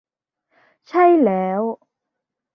[0.89, 1.61] ใช่แล้ว